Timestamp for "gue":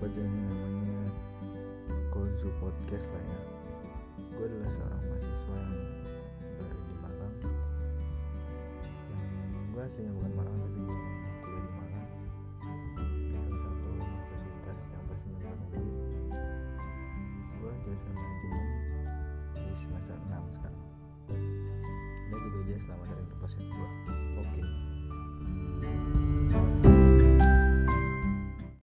4.32-4.48, 9.68-9.82, 10.80-11.00, 17.60-17.72, 23.68-23.89